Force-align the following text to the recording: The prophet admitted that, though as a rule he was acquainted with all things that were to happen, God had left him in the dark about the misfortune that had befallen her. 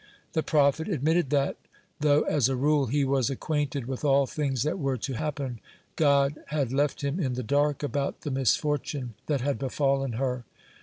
The 0.33 0.41
prophet 0.41 0.87
admitted 0.87 1.29
that, 1.29 1.57
though 1.99 2.21
as 2.23 2.49
a 2.49 2.55
rule 2.55 2.87
he 2.87 3.05
was 3.05 3.29
acquainted 3.29 3.85
with 3.85 4.03
all 4.03 4.25
things 4.25 4.63
that 4.63 4.79
were 4.79 4.97
to 4.97 5.13
happen, 5.13 5.59
God 5.95 6.39
had 6.47 6.73
left 6.73 7.03
him 7.03 7.19
in 7.19 7.35
the 7.35 7.43
dark 7.43 7.83
about 7.83 8.21
the 8.21 8.31
misfortune 8.31 9.13
that 9.27 9.41
had 9.41 9.59
befallen 9.59 10.13
her. 10.13 10.43